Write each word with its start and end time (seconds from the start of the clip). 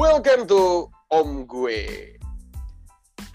Welcome 0.00 0.48
to 0.48 0.88
Om 1.12 1.44
Gue. 1.44 2.16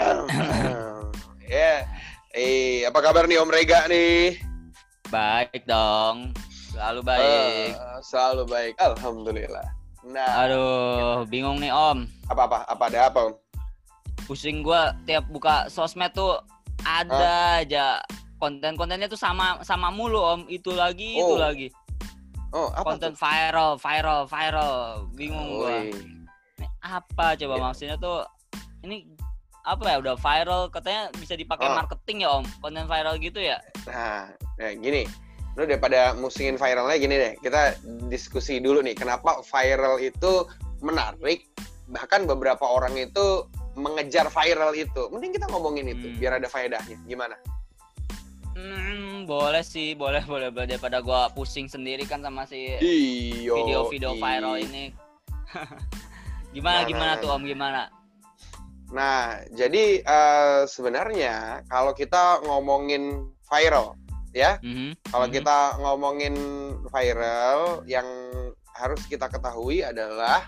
ya, 1.45 1.85
eh 2.33 2.81
apa 2.89 3.05
kabar 3.05 3.29
nih 3.29 3.37
Om 3.37 3.53
Rega 3.53 3.85
nih? 3.85 4.41
Baik 5.13 5.61
dong, 5.69 6.33
selalu 6.73 7.05
baik. 7.05 7.21
Eh, 7.21 8.01
selalu 8.01 8.43
baik, 8.49 8.73
alhamdulillah. 8.81 9.61
Nah, 10.09 10.41
Aduh, 10.41 11.29
bingung 11.29 11.61
nih 11.61 11.69
Om. 11.69 12.09
apa 12.33 12.49
apa 12.49 12.57
apa 12.65 12.83
ada 12.89 13.13
apa 13.13 13.19
Om? 13.29 13.33
Pusing 14.25 14.65
gua 14.65 14.97
tiap 15.05 15.29
buka 15.29 15.69
sosmed 15.69 16.17
tuh 16.17 16.41
ada 16.81 17.61
aja 17.61 18.01
konten-kontennya 18.41 19.05
tuh 19.05 19.21
sama 19.21 19.61
sama 19.61 19.93
mulu 19.93 20.17
Om. 20.17 20.49
Itu 20.49 20.73
lagi, 20.73 21.13
itu 21.13 21.29
Oh, 21.29 21.37
lagi. 21.37 21.69
Oh, 22.49 22.73
apa 22.73 22.97
Konten 22.97 23.13
tuh? 23.13 23.21
viral, 23.21 23.77
viral, 23.77 24.25
viral. 24.25 24.73
Bingung. 25.13 25.61
Woi. 25.61 26.14
Apa 26.85 27.33
coba 27.33 27.55
Ya. 27.57 27.61
maksudnya 27.63 27.95
tuh 27.97 28.21
ini 28.85 29.09
apa 29.65 29.81
ya 29.89 29.97
udah 29.97 30.13
viral 30.13 30.69
katanya 30.69 31.09
bisa 31.17 31.33
dipakai 31.33 31.65
Oh. 31.65 31.73
marketing 31.73 32.21
ya 32.21 32.29
Om. 32.37 32.45
Konten 32.61 32.85
viral 32.85 33.17
gitu 33.17 33.41
ya? 33.41 33.57
Nah, 33.89 34.29
nah, 34.55 34.71
gini. 34.71 35.09
Lu 35.57 35.65
daripada 35.65 36.13
musingin 36.13 36.53
viralnya 36.55 36.93
gini 36.95 37.15
deh. 37.15 37.33
Kita 37.41 37.73
diskusi 38.05 38.61
dulu 38.61 38.85
nih. 38.85 38.93
Kenapa 38.93 39.41
viral 39.41 39.97
itu 39.97 40.45
menarik? 40.79 41.49
Bahkan 41.87 42.29
beberapa 42.29 42.61
orang 42.61 42.93
itu 42.93 43.49
mengejar 43.73 44.29
viral 44.29 44.77
itu. 44.77 45.09
Mending 45.09 45.33
kita 45.33 45.49
ngomongin 45.49 45.89
itu 45.89 46.07
Hmm. 46.07 46.17
biar 46.21 46.37
ada 46.37 46.45
faedahnya. 46.45 47.01
Gimana? 47.03 47.33
Hmm, 48.53 49.25
boleh 49.25 49.65
sih, 49.65 49.97
boleh 49.97 50.21
boleh 50.23 50.47
boleh 50.47 50.67
daripada 50.69 51.01
gua 51.01 51.27
pusing 51.27 51.65
sendiri 51.65 52.05
kan 52.05 52.21
sama 52.21 52.45
si 52.45 52.71
Iyo. 52.77 53.57
video-video 53.57 54.13
viral 54.15 54.61
ini. 54.61 54.93
gimana 56.55 56.79
Nah, 56.81 56.87
gimana 56.87 57.11
nah, 57.13 57.19
tuh 57.19 57.29
nah. 57.29 57.35
Om 57.35 57.43
gimana? 57.43 57.81
Nah, 58.95 59.43
jadi 59.51 59.83
eh, 59.99 60.61
sebenarnya 60.71 61.65
kalau 61.67 61.91
kita 61.91 62.39
ngomongin 62.47 63.27
viral, 63.43 63.99
ya, 64.31 64.55
Mhm, 64.63 64.95
kalau 65.11 65.27
mhm. 65.27 65.33
kita 65.35 65.57
ngomongin 65.83 66.35
viral, 66.87 67.83
yang 67.89 68.07
harus 68.75 69.01
kita 69.11 69.27
ketahui 69.27 69.83
adalah 69.83 70.47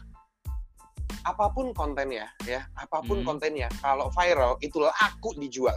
apa 1.28 1.46
pun 1.52 1.76
kontennya, 1.76 2.32
ya, 2.48 2.64
apa 2.80 3.04
pun 3.04 3.20
Hmm. 3.20 3.28
kontennya, 3.28 3.68
kalau 3.84 4.08
viral 4.16 4.56
itu 4.64 4.80
laku 4.80 5.36
dijual. 5.36 5.76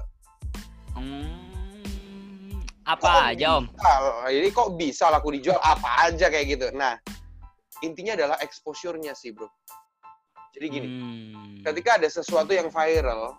Hmm, 0.95 2.63
apa 2.87 3.03
Kok 3.03 3.31
aja 3.35 3.47
Om? 3.59 3.65
bisa? 3.67 3.93
Jadi 4.31 4.49
kok 4.55 4.69
bisa 4.79 5.05
laku 5.11 5.29
dijual 5.35 5.59
apa 5.59 6.07
aja 6.07 6.27
kayak 6.31 6.47
gitu. 6.55 6.67
Nah, 6.75 6.95
intinya 7.83 8.15
adalah 8.15 8.37
exposure-nya 8.43 9.15
sih, 9.17 9.35
bro. 9.35 9.49
Jadi 10.51 10.67
gini, 10.67 10.87
Hmm. 10.89 11.63
ketika 11.63 11.97
ada 12.01 12.09
sesuatu 12.11 12.51
yang 12.51 12.69
viral, 12.69 13.39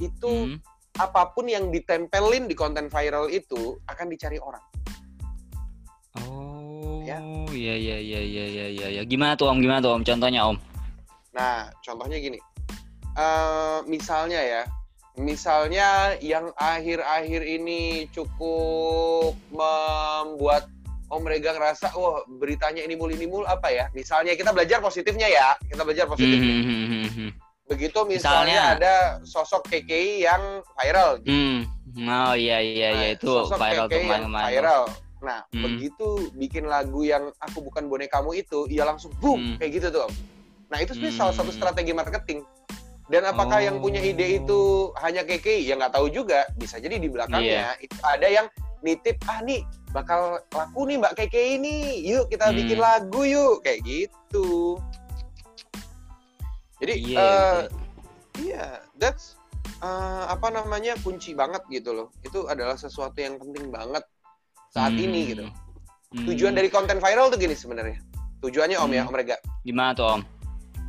itu 0.00 0.30
Hmm. 0.30 0.58
apa 0.96 1.32
pun 1.36 1.44
yang 1.48 1.68
ditempelin 1.68 2.48
di 2.48 2.56
konten 2.56 2.88
viral 2.88 3.28
itu 3.28 3.76
akan 3.86 4.06
dicari 4.08 4.40
orang. 4.40 4.64
Oh, 6.16 7.04
Ya. 7.04 7.20
iya 7.52 7.74
iya 7.76 7.96
iya 8.00 8.20
iya 8.24 8.44
iya 8.48 8.66
iya. 8.72 8.86
Ya. 9.00 9.02
Gimana 9.04 9.36
tuh 9.36 9.52
Om? 9.52 9.60
Gimana 9.60 9.84
tuh 9.84 9.92
Om? 9.92 10.02
Contohnya 10.02 10.48
Om? 10.48 10.56
Nah, 11.36 11.68
contohnya 11.84 12.16
gini, 12.16 12.40
Eh, 13.16 13.78
misalnya 13.88 14.44
ya, 14.44 14.62
misalnya 15.16 16.20
yang 16.20 16.52
akhir-akhir 16.52 17.48
ini 17.48 18.04
cukup 18.12 19.32
membuat 19.48 20.68
Om 21.06 21.22
Rega 21.22 21.54
ngerasa, 21.54 21.94
wah 21.94 22.26
beritanya 22.26 22.82
ini 22.82 22.98
mul 22.98 23.14
ini 23.14 23.24
mul 23.24 23.46
apa 23.46 23.70
ya? 23.70 23.86
Misalnya 23.94 24.34
kita 24.34 24.50
belajar 24.50 24.82
positifnya 24.82 25.30
ya, 25.30 25.54
kita 25.62 25.86
belajar 25.86 26.10
positifnya. 26.10 26.54
Hmm, 26.56 26.66
hmm, 26.66 26.86
hmm, 26.86 27.08
hmm. 27.08 27.30
Begitu 27.66 27.98
misalnya, 28.04 28.74
Misalnya? 28.74 28.78
ada 28.78 28.94
sosok 29.22 29.62
KKI 29.66 30.22
yang 30.22 30.42
viral, 30.72 31.22
Hmm. 31.22 31.66
Oh 31.96 32.34
iya 32.36 32.60
iya 32.60 32.88
iya 32.92 33.08
Nah, 33.08 33.14
itu 33.16 33.26
sosok 33.26 33.56
viral 33.56 33.86
KKI 33.86 33.94
yang 33.94 34.02
kemarin-kemarin. 34.04 34.50
viral. 34.52 34.82
Nah, 35.16 35.38
Hmm. 35.48 35.62
begitu 35.64 36.06
bikin 36.34 36.64
lagu 36.66 37.00
yang 37.02 37.32
aku 37.38 37.58
bukan 37.60 37.86
bonekamu 37.86 38.34
itu, 38.34 38.66
ia 38.66 38.82
langsung 38.82 39.14
boom 39.16 39.38
Hmm. 39.40 39.56
kayak 39.56 39.72
gitu 39.72 39.88
tuh. 39.88 40.02
Om. 40.04 40.12
Nah, 40.66 40.78
itu 40.78 40.90
sebenarnya 40.92 41.16
salah 41.16 41.34
satu 41.34 41.50
strategi 41.50 41.90
marketing. 41.90 42.42
Dan 43.06 43.22
apakah 43.24 43.62
yang 43.62 43.78
punya 43.78 44.02
ide 44.02 44.42
itu 44.42 44.60
hanya 44.98 45.22
KKI? 45.22 45.62
Ya 45.64 45.78
nggak 45.78 45.94
tahu 45.94 46.10
juga. 46.10 46.42
Bisa 46.52 46.76
jadi 46.76 46.98
di 46.98 47.06
belakangnya 47.06 47.78
Iya. 47.78 47.78
itu 47.80 47.96
ada 48.02 48.26
yang 48.26 48.46
nitip, 48.82 49.22
ah 49.24 49.38
nih 49.40 49.62
bakal 49.96 50.20
laku 50.52 50.80
nih 50.84 50.96
Mbak 51.00 51.12
KKI 51.16 51.48
ini. 51.56 51.76
Yuk 52.04 52.28
kita 52.28 52.52
Hmm. 52.52 52.56
bikin 52.56 52.78
lagu 52.78 53.20
yuk 53.24 53.64
kayak 53.64 53.80
gitu. 53.80 54.76
Jadi 56.76 56.92
Iya, 56.92 57.16
eh, 57.16 57.56
betul. 57.56 57.64
Iya, 58.36 58.66
that's 59.00 59.40
uh, 59.80 60.28
apa 60.28 60.52
namanya 60.52 60.92
kunci 61.00 61.32
banget 61.32 61.64
gitu 61.72 61.96
loh. 61.96 62.08
Itu 62.20 62.44
adalah 62.44 62.76
sesuatu 62.76 63.16
yang 63.16 63.40
penting 63.40 63.72
banget 63.72 64.04
saat 64.68 64.92
Hmm. 64.92 65.00
ini 65.00 65.20
gitu. 65.32 65.44
Hmm. 66.12 66.26
Tujuan 66.28 66.52
dari 66.52 66.68
konten 66.68 67.00
viral 67.00 67.32
tuh 67.32 67.40
gini 67.40 67.56
sebenarnya. 67.56 67.96
Tujuannya 68.38 68.76
Om 68.76 68.92
ya, 68.92 69.02
Hmm. 69.02 69.10
Om 69.10 69.16
Rega. 69.16 69.36
gimana 69.64 69.90
tuh 69.90 70.06
Om? 70.06 70.22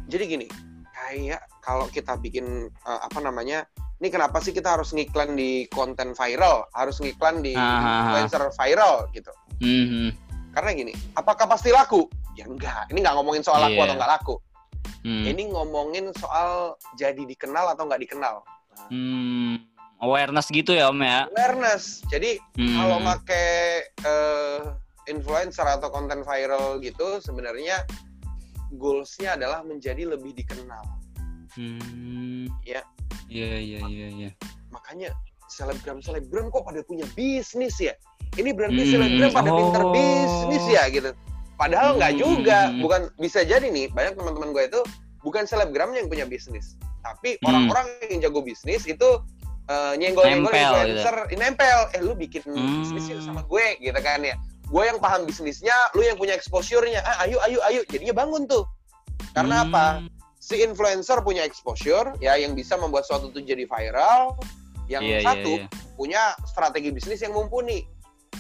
Jadi 0.07 0.23
gini, 0.28 0.47
kayak 0.85 1.41
kalau 1.59 1.88
kita 1.88 2.19
bikin 2.19 2.67
uh, 2.84 3.00
apa 3.01 3.19
namanya, 3.19 3.63
ini 3.97 4.08
kenapa 4.13 4.38
sih 4.38 4.53
kita 4.53 4.78
harus 4.78 4.94
ngiklan 4.94 5.34
di 5.34 5.66
konten 5.74 6.13
viral, 6.13 6.69
harus 6.78 7.02
ngiklan 7.02 7.41
di 7.41 7.58
influencer 7.58 8.53
viral 8.53 9.09
gitu. 9.12 9.34
Hmm, 9.58 9.85
hmm. 9.90 10.09
Karena 10.53 10.69
gini, 10.74 10.94
apakah 11.18 11.50
pasti 11.50 11.74
laku? 11.74 12.06
Ya 12.38 12.46
enggak. 12.46 12.94
Ini 12.94 13.02
nggak 13.02 13.16
ngomongin 13.18 13.41
soal 13.41 13.66
laku 13.66 13.81
Iya. 13.81 13.85
atau 13.90 13.96
nggak 13.97 14.12
laku. 14.13 14.35
Hmm. 15.02 15.25
Ini 15.25 15.44
ngomongin 15.50 16.06
soal 16.13 16.78
jadi 16.94 17.22
dikenal 17.25 17.74
atau 17.74 17.90
nggak 17.90 18.02
dikenal. 18.06 18.46
Hmm, 18.94 19.58
awareness 19.97 20.53
gitu 20.53 20.78
ya 20.78 20.94
Om 20.94 21.02
ya. 21.02 21.25
Awareness. 21.34 22.06
Jadi 22.14 22.38
Hmm. 22.53 22.78
kalau 22.78 22.97
pakai 23.02 23.50
eh, 24.06 24.62
influencer 25.09 25.66
atau 25.66 25.90
konten 25.90 26.22
viral 26.22 26.78
gitu 26.85 27.18
sebenarnya 27.18 27.81
goalsnya 28.75 29.40
adalah 29.40 29.64
menjadi 29.64 30.03
lebih 30.03 30.35
dikenal 30.35 30.84
Hmm. 31.56 32.46
Ya. 32.62 32.84
Iya 33.28 33.58
iya 33.58 33.80
iya 33.86 34.08
iya. 34.10 34.30
makanya 34.68 35.12
selebgram 35.48 36.00
selebgram 36.00 36.48
kok 36.48 36.64
pada 36.64 36.84
punya 36.84 37.08
bisnis 37.14 37.76
ya 37.78 37.96
ini 38.36 38.52
berarti 38.52 38.78
Hmm, 38.78 38.92
selebgram 38.94 39.32
pada 39.32 39.52
pinter 39.52 39.84
oh. 39.84 39.92
bisnis 39.92 40.64
ya 40.68 40.84
gitu 40.88 41.12
padahal 41.56 41.96
nggak 41.96 42.14
Hmm. 42.14 42.22
juga 42.22 42.58
bukan 42.78 43.02
bisa 43.18 43.42
jadi 43.42 43.68
nih 43.68 43.90
banyak 43.90 44.14
teman-teman 44.14 44.52
gue 44.52 44.64
itu 44.68 44.82
bukan 45.24 45.44
selebgram 45.44 45.92
yang 45.92 46.08
punya 46.08 46.24
bisnis 46.24 46.76
tapi 47.02 47.40
Hmm. 47.40 47.48
orang-orang 47.50 47.88
yang 48.08 48.20
jago 48.24 48.40
bisnis 48.42 48.84
itu 48.84 49.10
eh, 49.68 49.94
nyenggol-nyenggol 50.00 50.48
Nempel 50.48 50.64
influencer 50.64 51.16
eh, 51.28 51.36
nempel 51.36 51.80
eh 51.92 52.00
lu 52.00 52.14
bikin 52.14 52.40
Hmm. 52.48 52.84
bisnis 52.84 53.12
sama 53.20 53.44
gue 53.44 53.66
gitu 53.80 54.00
kan 54.00 54.24
ya 54.24 54.36
gue 54.64 54.84
yang 54.84 55.00
paham 55.00 55.24
bisnisnya 55.24 55.76
lu 55.92 56.04
yang 56.04 56.16
punya 56.16 56.32
exposure-nya 56.32 57.00
ah 57.04 57.24
ayo 57.24 57.40
ayo 57.44 57.59
ayo 57.68 57.82
jadinya 57.88 58.16
bangun 58.16 58.48
tuh 58.48 58.64
karena 59.32 59.64
Hmm. 59.64 59.68
apa 59.68 59.84
si 60.47 60.63
influencer 60.63 61.19
punya 61.19 61.44
exposure 61.44 62.16
ya 62.19 62.40
yang 62.40 62.56
bisa 62.56 62.80
membuat 62.80 63.03
suatu 63.03 63.28
itu 63.28 63.44
jadi 63.44 63.68
viral 63.68 64.40
yang 64.88 65.03
Iya, 65.03 65.19
iya, 65.19 65.28
satu 65.28 65.52
iya. 65.59 65.68
punya 65.94 66.24
strategi 66.47 66.96
bisnis 66.96 67.19
yang 67.19 67.35
mumpuni 67.35 67.84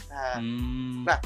nah 0.07 0.39
Hmm. 0.39 1.03
Nah, 1.03 1.19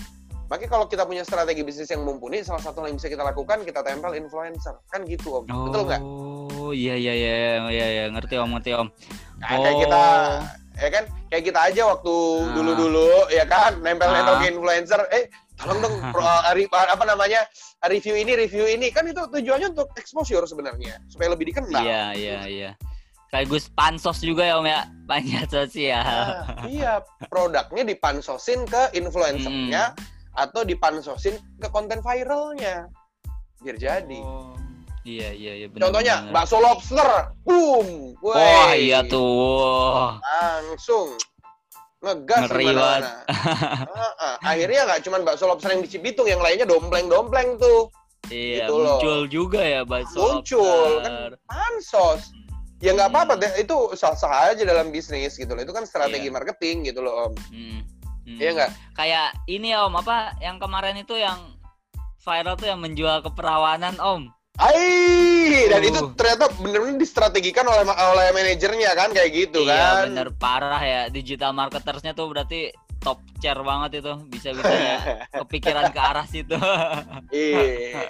makanya 0.49 0.71
kalau 0.73 0.85
kita 0.89 1.05
punya 1.05 1.21
strategi 1.21 1.61
bisnis 1.61 1.85
yang 1.87 2.01
mumpuni 2.01 2.41
salah 2.41 2.59
satu 2.59 2.81
yang 2.81 2.97
bisa 2.97 3.07
kita 3.07 3.21
lakukan 3.21 3.61
kita 3.61 3.85
tempel 3.85 4.17
influencer 4.17 4.73
kan 4.89 5.05
gitu 5.05 5.37
om 5.37 5.45
betul 5.45 5.85
nggak 5.85 6.01
Oh 6.51 6.69
iya 6.71 6.93
iya 6.93 7.13
iya 7.13 7.33
iya 7.69 7.85
iya 7.89 8.03
ngerti 8.09 8.37
Om 8.37 8.53
ngerti 8.53 8.71
Om. 8.73 8.87
Nah, 9.37 9.47
kayak 9.51 9.77
kita 9.81 10.01
Oh. 10.01 10.37
ya 10.77 10.89
kan 10.89 11.03
kayak 11.27 11.43
kita 11.43 11.59
aja 11.63 11.81
waktu 11.89 12.13
Ah. 12.13 12.53
dulu-dulu 12.53 13.09
ya 13.29 13.45
kan 13.45 13.71
nempel-nempel 13.77 14.35
Ah. 14.35 14.39
ke 14.39 14.45
influencer 14.49 15.01
eh 15.09 15.25
tolong 15.61 15.79
dong 15.79 15.95
pro, 16.13 16.25
ari- 16.25 16.67
apa 16.67 17.03
namanya 17.05 17.45
review 17.85 18.17
ini 18.17 18.33
review 18.35 18.65
ini 18.65 18.89
kan 18.89 19.05
itu 19.05 19.21
tujuannya 19.21 19.71
untuk 19.71 19.93
exposure 19.95 20.43
sebenarnya 20.43 20.97
supaya 21.07 21.31
lebih 21.31 21.53
dikenal 21.53 21.81
Iya 21.81 22.03
iya 22.13 22.39
iya. 22.49 22.71
Sekaligus 23.29 23.71
pansos 23.71 24.19
juga 24.19 24.43
ya 24.43 24.59
Om 24.59 24.67
ya 24.67 24.81
panjat 25.07 25.47
sosial. 25.47 26.03
Nah, 26.03 26.67
iya 26.67 26.99
produknya 27.31 27.87
dipansosin 27.87 28.67
ke 28.67 28.91
influencernya 28.91 29.95
atau 30.35 30.67
dipansosin 30.67 31.39
ke 31.55 31.67
konten 31.69 32.03
viralnya 32.03 32.91
biar 33.61 33.77
jadi 33.77 34.19
Oh. 34.19 34.51
Iya 35.01 35.33
iya 35.33 35.53
iya. 35.57 35.65
benar, 35.65 35.89
contohnya 35.89 36.15
benar. 36.21 36.33
bakso 36.35 36.57
lobster 36.61 37.09
boom 37.41 38.13
Wah 38.21 38.77
iya 38.77 39.01
tuh. 39.01 40.13
langsung 40.21 41.17
ngegas 42.01 42.49
Ngeri 42.49 42.65
di 42.65 42.73
banget. 42.73 43.03
Heeh. 43.87 44.35
akhirnya 44.41 44.81
nggak 44.85 45.01
cuma 45.05 45.17
bakso 45.21 45.45
lobster 45.45 45.69
yang 45.69 45.81
di 45.81 45.89
Cibitung 45.89 46.25
yang 46.25 46.41
lainnya 46.41 46.65
dompleng-dompleng 46.65 47.57
tuh 47.57 47.93
Iya 48.25 48.63
Gitu 48.63 48.73
loh. 48.73 48.97
muncul 48.97 49.19
juga 49.27 49.59
ya 49.59 49.81
bakso 49.83 50.17
Muncul, 50.17 50.65
lobster. 50.97 51.29
pansos 51.45 52.21
ya 52.79 52.91
nggak 52.91 53.07
apa-apa 53.07 53.33
Hmm. 53.35 53.41
deh 53.43 53.51
itu 53.59 53.77
sah-sah 53.93 54.49
aja 54.49 54.63
dalam 54.63 54.89
bisnis 54.89 55.35
gitu 55.35 55.51
loh 55.51 55.61
itu 55.61 55.69
kan 55.69 55.85
strategi 55.85 56.25
Iya. 56.25 56.33
marketing 56.33 56.75
gitu 56.83 57.01
loh 57.01 57.29
om 57.29 57.33
Hmm. 57.49 57.81
Hmm. 58.23 58.37
iya 58.37 58.49
nggak 58.55 58.71
Kayak 58.93 59.27
ini 59.45 59.69
Om 59.71 59.93
apa 59.95 60.33
yang 60.37 60.57
kemarin 60.57 60.93
itu 60.95 61.13
yang 61.13 61.37
viral 62.19 62.53
tuh 62.53 62.65
yang 62.65 62.77
menjual 62.77 63.21
keperawanan 63.21 63.97
Om. 63.97 64.29
Ai, 64.59 65.65
dan 65.67 65.81
Uh. 65.81 65.87
itu 65.87 65.99
ternyata 66.13 66.51
bener-bener 66.53 66.97
distrategikan 66.97 67.63
oleh 67.63 67.81
oleh 67.87 68.27
manajernya 68.29 68.91
kan 68.93 69.09
kayak 69.09 69.31
gitu 69.31 69.63
iya 69.63 70.03
kan. 70.03 70.11
bener 70.11 70.27
parah 70.33 70.79
ya 70.79 71.01
digital 71.07 71.51
marketersnya 71.51 72.11
tuh 72.11 72.27
berarti 72.27 72.69
top 72.99 73.17
chair 73.39 73.57
banget 73.57 74.03
itu 74.03 74.13
bisa 74.27 74.53
bisanya 74.53 74.95
kepikiran 75.41 75.89
ke 75.89 75.99
arah 75.99 76.25
situ 76.25 76.53
Iya. 77.33 78.05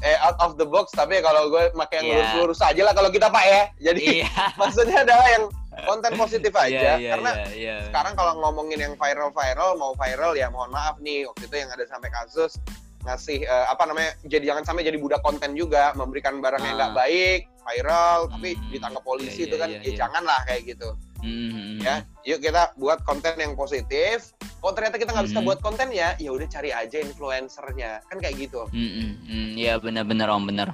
Eh 0.00 0.16
out 0.18 0.38
of 0.40 0.56
the 0.56 0.64
box 0.64 0.88
tapi 0.90 1.20
kalau 1.20 1.52
gue 1.52 1.68
pakai 1.74 2.00
yang 2.00 2.06
Iya. 2.06 2.14
lurus-lurus 2.16 2.60
aja 2.62 2.80
lah 2.80 2.94
kalau 2.94 3.10
kita 3.10 3.28
Pak 3.28 3.44
ya. 3.44 3.62
Jadi 3.82 4.00
iya 4.16 4.28
maksudnya 4.60 5.04
adalah 5.04 5.26
yang 5.28 5.44
konten 5.80 6.12
positif 6.14 6.52
aja 6.52 6.72
iya 6.72 6.92
iya 6.96 7.10
karena 7.14 7.30
iya, 7.32 7.46
iya. 7.52 7.76
sekarang 7.86 8.12
kalau 8.12 8.36
ngomongin 8.38 8.80
yang 8.80 8.94
viral-viral 8.96 9.76
mau 9.76 9.92
viral 9.94 10.32
ya 10.32 10.48
mohon 10.48 10.68
maaf 10.68 10.96
nih 10.98 11.24
waktu 11.24 11.46
itu 11.46 11.56
yang 11.56 11.70
ada 11.70 11.84
sampai 11.86 12.10
kasus 12.10 12.56
ngasih 13.00 13.38
eh, 13.42 13.66
apa 13.66 13.82
namanya 13.84 14.12
jadi 14.22 14.52
jangan 14.52 14.64
sampai 14.64 14.82
jadi 14.82 14.96
budak 14.96 15.20
konten 15.20 15.56
juga 15.56 15.92
memberikan 15.94 16.38
barang 16.38 16.60
yang 16.60 16.76
nggak 16.76 16.92
Ah. 16.92 16.98
baik 16.98 17.40
viral 17.60 18.18
tapi 18.28 18.50
Hmm, 18.52 18.68
ditangkap 18.70 19.02
polisi 19.02 19.40
iya, 19.40 19.46
itu 19.46 19.54
iya, 19.54 19.60
kan 19.60 19.68
iya, 19.68 19.78
ya 19.78 19.84
iya. 19.84 19.96
janganlah 19.96 20.40
kayak 20.44 20.62
gitu 20.66 20.88
Mhm. 21.20 21.78
ya 21.80 21.96
yuk 22.24 22.38
kita 22.40 22.62
buat 22.74 22.98
konten 23.02 23.34
yang 23.36 23.52
positif 23.52 24.32
kok 24.36 24.72
ternyata 24.72 24.96
kita 24.96 25.10
nggak 25.10 25.26
bisa 25.26 25.38
Hmm. 25.38 25.46
buat 25.46 25.60
konten 25.60 25.88
ya 25.90 26.12
ya 26.16 26.30
udah 26.30 26.46
cari 26.46 26.70
aja 26.70 26.96
influencernya 26.98 28.00
kan 28.02 28.16
kayak 28.18 28.36
gitu 28.38 28.68
Mhm, 28.70 28.92
mhm. 29.22 29.48
iya 29.54 29.76
bener-bener 29.76 30.28
om 30.28 30.44
bener 30.44 30.68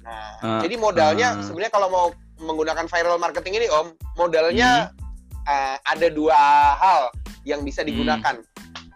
nah 0.00 0.34
Ah, 0.40 0.60
jadi 0.60 0.74
modalnya 0.76 1.34
ah. 1.34 1.42
sebenarnya 1.42 1.70
kalau 1.70 1.88
mau 1.88 2.06
menggunakan 2.40 2.86
viral 2.86 3.18
marketing 3.18 3.54
ini 3.56 3.66
om 3.68 3.90
modalnya 4.14 4.90
Hmm. 4.90 5.46
eh, 5.46 5.76
ada 5.80 6.06
dua 6.08 6.38
hal 6.74 7.10
yang 7.42 7.62
bisa 7.62 7.82
digunakan 7.82 8.38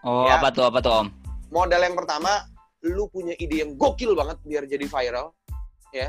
oh 0.03 0.27
Ya. 0.27 0.39
apa 0.39 0.51
tuh 0.51 0.65
apa 0.65 0.79
tuh 0.79 0.93
om 0.95 1.09
modal 1.49 1.81
yang 1.81 1.97
pertama 1.97 2.45
lu 2.85 3.09
punya 3.09 3.33
ide 3.37 3.65
yang 3.65 3.75
gokil 3.75 4.13
banget 4.13 4.37
biar 4.45 4.65
jadi 4.65 4.85
viral 4.85 5.33
ya 5.91 6.09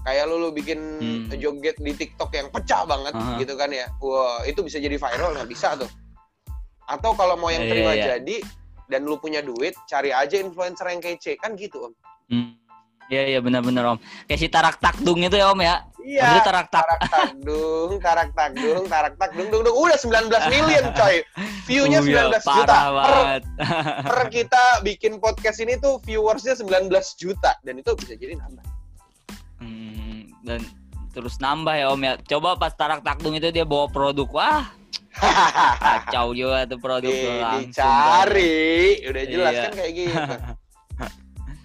kayak 0.00 0.24
lu, 0.26 0.40
lu 0.40 0.48
bikin 0.50 0.80
Hmm. 0.96 1.28
joget 1.36 1.76
di 1.76 1.92
TikTok 1.92 2.32
yang 2.32 2.48
pecah 2.48 2.88
banget 2.88 3.12
Aha. 3.12 3.36
gitu 3.36 3.52
kan 3.54 3.68
ya 3.68 3.84
wah 4.00 4.40
itu 4.42 4.60
bisa 4.60 4.80
jadi 4.80 4.96
viral 4.96 5.36
nggak 5.36 5.48
bisa 5.48 5.76
tuh 5.76 5.90
atau 6.88 7.12
kalau 7.14 7.36
mau 7.36 7.48
yang 7.48 7.62
Iya, 7.62 7.70
terima 7.70 7.92
iya. 7.92 8.04
jadi 8.16 8.36
dan 8.88 9.06
lu 9.06 9.20
punya 9.20 9.38
duit 9.38 9.76
cari 9.84 10.10
aja 10.10 10.34
influencer 10.34 10.88
yang 10.88 10.98
kece 10.98 11.36
kan 11.36 11.54
gitu 11.54 11.88
om 11.88 11.92
Hmm. 12.30 12.54
Iya 13.10 13.26
iya 13.26 13.40
benar-benar 13.42 13.82
om. 13.90 13.98
Kayak 14.30 14.38
si 14.38 14.46
tarak 14.46 14.78
takdung 14.78 15.18
itu 15.18 15.34
ya 15.34 15.50
om 15.50 15.58
ya. 15.58 15.82
Iya. 16.10 16.26
Itu 16.34 16.40
tarak 16.42 16.66
tak. 16.68 16.82
tarak 16.82 17.00
takdung 17.06 17.90
tarak 17.98 18.30
takdung 18.32 18.84
tarak 18.84 19.14
takdung 19.14 19.48
dung 19.48 19.62
dung 19.62 19.76
udah 19.76 19.94
19 19.94 20.26
million 20.50 20.84
coy. 20.92 21.22
View-nya 21.64 21.98
Uh, 22.00 22.06
iya, 22.06 22.26
19 22.26 22.42
juta. 22.42 22.66
parah 22.66 22.84
per, 22.90 23.14
per 24.02 24.20
kita 24.28 24.62
bikin 24.82 25.18
podcast 25.18 25.58
ini 25.58 25.78
tuh 25.78 26.02
viewersnya 26.02 26.58
19 26.58 26.90
juta. 27.14 27.54
Dan 27.62 27.78
itu 27.78 27.94
bisa 27.94 28.18
jadi 28.18 28.34
nambah. 28.34 28.64
Hmm, 29.58 30.26
dan 30.42 30.60
terus 31.10 31.38
nambah 31.38 31.74
ya 31.74 31.86
om 31.88 32.00
ya. 32.00 32.18
Coba 32.20 32.54
pas 32.54 32.74
tarak 32.74 33.00
takdung 33.00 33.34
itu 33.34 33.46
dia 33.48 33.62
bawa 33.62 33.86
produk. 33.86 34.26
Wah 34.30 34.66
kacau 35.80 36.32
juga 36.32 36.64
tuh 36.64 36.78
produk 36.78 37.10
Di- 37.10 37.38
langsung. 37.38 37.70
dicari. 37.70 38.70
Udah 39.04 39.24
jelas 39.26 39.52
Iya. 39.52 39.62
kan 39.62 39.72
kayak 39.74 39.92
gitu. 39.94 40.14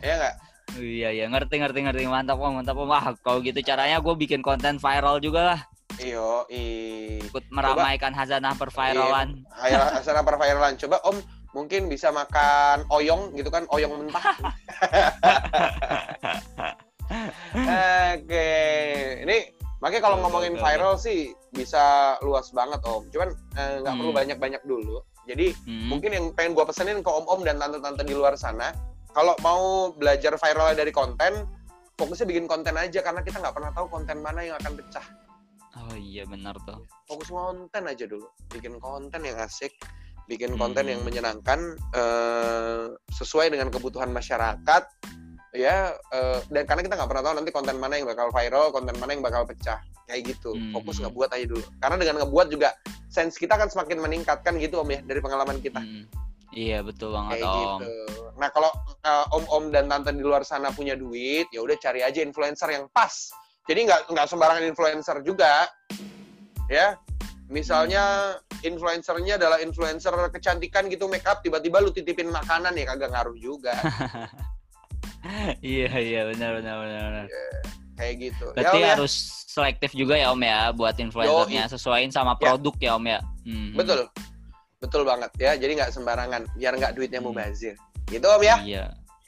Ya 0.05 0.13
nggak 0.21 0.35
Iya 0.75 1.09
iya. 1.11 1.25
Ngerti 1.25 1.55
ngerti 1.57 1.79
ngerti. 1.81 2.03
Mantap 2.05 2.37
om. 2.37 2.55
Mantap 2.55 2.75
om. 2.75 2.87
Wah 2.87 3.15
kalau 3.19 3.39
gitu 3.39 3.59
caranya 3.61 3.99
gue 3.99 4.15
bikin 4.15 4.39
konten 4.39 4.77
viral 4.77 5.19
juga 5.19 5.55
lah. 5.55 5.61
iyo 5.95 6.43
i 6.51 7.23
Ikut 7.23 7.47
meramaikan 7.47 8.11
hazanah 8.11 8.51
perviralan. 8.53 9.47
Viral- 9.47 9.95
asal 9.95 10.11
apa 10.13 10.35
viralan 10.35 10.75
coba 10.75 10.99
om 11.07 11.15
mungkin 11.55 11.87
bisa 11.87 12.11
makan 12.11 12.83
oyong 12.91 13.31
gitu 13.31 13.47
kan 13.47 13.63
oyong 13.71 14.03
mentah. 14.03 14.35
Oke. 18.11 18.51
Ini 19.23 19.37
makanya 19.79 20.03
kalau 20.03 20.17
ngomongin 20.19 20.59
viral 20.59 20.99
sih 20.99 21.31
bisa 21.55 22.17
luas 22.19 22.51
banget 22.51 22.83
om. 22.83 23.07
Cuman 23.07 23.31
eh, 23.55 23.79
nggak 23.79 23.93
Hmm. 23.95 23.99
perlu 24.03 24.11
banyak-banyak 24.11 24.61
dulu. 24.67 24.99
Jadi 25.25 25.55
Hmm. 25.63 25.87
mungkin 25.87 26.11
yang 26.11 26.25
pengen 26.35 26.53
gua 26.53 26.67
pesenin 26.67 26.99
ke 26.99 27.09
om-om 27.09 27.39
dan 27.41 27.55
tante-tante 27.55 28.03
di 28.03 28.13
luar 28.13 28.35
sana 28.35 28.75
kalau 29.15 29.33
mau 29.39 29.63
belajar 29.89 30.35
viral 30.35 30.75
dari 30.75 30.91
konten 30.91 31.47
fokusnya 31.95 32.27
bikin 32.27 32.45
konten 32.45 32.75
aja 32.75 32.99
karena 32.99 33.23
kita 33.23 33.39
nggak 33.39 33.55
pernah 33.55 33.71
tahu 33.71 33.87
konten 33.87 34.19
mana 34.19 34.43
yang 34.43 34.59
akan 34.59 34.75
pecah 34.75 35.05
Oh 35.75 35.91
iya 35.93 36.23
benar 36.23 36.55
tuh. 36.63 36.83
fokus 37.03 37.27
konten 37.27 37.83
aja 37.83 38.03
dulu 38.05 38.27
bikin 38.49 38.75
konten 38.77 39.23
yang 39.23 39.39
asik 39.39 39.71
bikin 40.25 40.53
Hmm. 40.53 40.59
konten 40.61 40.85
yang 40.85 40.99
menyenangkan 41.01 41.59
eh, 41.91 42.85
sesuai 43.09 43.47
dengan 43.49 43.67
kebutuhan 43.69 44.09
masyarakat 44.09 44.83
ya 45.51 45.75
eh, 46.11 46.39
dan 46.49 46.63
karena 46.65 46.81
kita 46.81 46.95
nggak 46.95 47.07
pernah 47.07 47.23
tahu 47.23 47.35
nanti 47.39 47.51
konten 47.51 47.75
mana 47.75 47.95
yang 47.95 48.07
bakal 48.07 48.27
viral 48.29 48.71
konten 48.71 48.95
mana 48.97 49.11
yang 49.11 49.23
bakal 49.23 49.43
pecah 49.43 49.79
kayak 50.05 50.27
gitu 50.27 50.51
Hmm. 50.51 50.73
fokus 50.73 50.99
ngebuat 50.99 51.31
aja 51.31 51.45
dulu 51.45 51.63
karena 51.79 51.95
dengan 51.97 52.15
ngebuat 52.21 52.47
juga 52.49 52.69
sense 53.07 53.35
kita 53.35 53.55
kan 53.55 53.67
semakin 53.67 53.99
meningkatkan 54.01 54.55
gitu 54.57 54.79
om 54.79 54.89
ya 54.89 54.99
dari 55.01 55.19
pengalaman 55.19 55.59
kita 55.59 55.79
Hmm. 55.79 56.03
Iya 56.55 56.79
betul 56.87 57.11
banget 57.11 57.43
kayak 57.43 57.51
om. 57.51 57.59
gitu. 57.83 57.91
Nah 58.39 58.49
kalau 58.49 58.71
uh, 59.03 59.25
om-om 59.35 59.75
dan 59.75 59.91
tante 59.91 60.15
di 60.15 60.23
luar 60.23 60.47
sana 60.47 60.71
punya 60.71 60.95
duit, 60.95 61.51
ya 61.51 61.59
udah 61.59 61.75
cari 61.75 61.99
aja 61.99 62.23
influencer 62.23 62.71
yang 62.71 62.87
pas. 62.95 63.11
Jadi 63.67 63.91
nggak 63.91 64.01
nggak 64.15 64.27
sembarangan 64.31 64.63
influencer 64.63 65.19
juga, 65.21 65.67
ya. 66.71 66.95
Misalnya 67.51 68.35
influencernya 68.65 69.37
adalah 69.37 69.61
influencer 69.61 70.15
kecantikan 70.33 70.89
gitu 70.89 71.05
make 71.05 71.27
up, 71.29 71.45
tiba-tiba 71.45 71.77
lu 71.83 71.93
titipin 71.93 72.31
makanan 72.33 72.73
ya 72.73 72.89
kagak 72.89 73.13
ngaruh 73.13 73.37
juga, 73.37 73.77
iya 75.61 75.93
iya 75.93 76.21
benar 76.33 76.57
benar 76.57 76.75
benar. 76.81 77.03
benar. 77.05 77.25
kayak 77.95 78.15
gitu. 78.17 78.45
Berarti 78.57 78.75
ya, 78.75 78.81
Om, 78.81 78.81
ya. 78.81 78.93
harus 78.97 79.13
selektif 79.45 79.91
juga 79.93 80.17
ya 80.17 80.33
Om 80.33 80.41
ya 80.41 80.59
buat 80.73 80.95
influencernya 80.97 81.69
sesuaiin 81.69 82.09
sama 82.09 82.33
produk 82.35 82.75
ya, 82.81 82.91
Om 82.97 83.05
ya. 83.05 83.19
Hmm. 83.45 83.71
betul, 83.77 84.09
betul 84.85 85.01
banget 85.03 85.33
ya. 85.41 85.57
Jadi 85.57 85.81
nggak 85.81 85.91
sembarangan, 85.91 86.45
biar 86.53 86.77
nggak 86.77 86.93
duitnya 86.93 87.19
Hmm. 87.19 87.33
mubazir. 87.33 87.73
Gitu 88.05 88.25
om 88.29 88.41
ya. 88.45 88.61
Iya. 88.61 88.85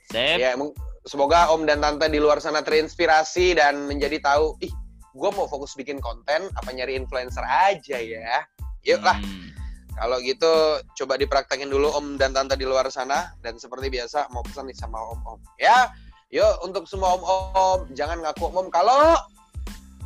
Sip. 0.07 0.37
Ya, 0.39 0.55
semoga 1.03 1.51
Om 1.51 1.67
dan 1.67 1.83
Tante 1.83 2.07
di 2.07 2.21
luar 2.21 2.39
sana 2.39 2.63
terinspirasi 2.63 3.59
dan 3.59 3.89
menjadi 3.89 4.23
tahu, 4.23 4.55
ih, 4.63 4.71
gue 5.11 5.29
mau 5.35 5.49
fokus 5.49 5.75
bikin 5.75 5.99
konten, 5.99 6.47
apa 6.55 6.69
nyari 6.71 6.95
influencer 6.95 7.43
aja 7.43 7.97
ya. 7.99 8.45
Yuk 8.87 9.03
lah, 9.03 9.19
Hmm. 9.19 9.51
kalau 9.99 10.21
gitu 10.23 10.79
coba 11.03 11.19
dipraktekin 11.19 11.67
dulu 11.67 11.91
Om 11.91 12.15
dan 12.15 12.31
Tante 12.31 12.55
di 12.55 12.63
luar 12.63 12.87
sana. 12.87 13.35
Dan 13.43 13.59
seperti 13.59 13.91
biasa, 13.91 14.31
mau 14.31 14.45
pesan 14.45 14.71
nih 14.71 14.77
sama 14.79 14.95
Om-Om. 15.11 15.59
Ya, 15.59 15.91
yuk 16.31 16.63
untuk 16.63 16.87
semua 16.87 17.19
Om-Om, 17.19 17.91
jangan 17.91 18.23
ngaku 18.23 18.47
Om 18.47 18.67
kalau 18.71 19.17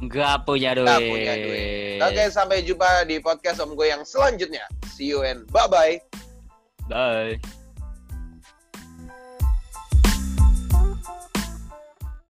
Nggak 0.01 0.49
punya 0.49 0.73
duit. 0.73 0.85
nggak 0.89 1.01
punya 1.05 1.33
duit. 1.37 1.99
Oke, 2.01 2.23
sampai 2.33 2.65
jumpa 2.65 3.05
di 3.05 3.21
podcast 3.21 3.61
Om 3.61 3.77
gue 3.77 3.87
yang 3.93 4.01
selanjutnya. 4.01 4.65
See 4.97 5.05
you 5.13 5.21
and 5.21 5.45
bye-bye. 5.53 6.01
Bye. 6.89 7.60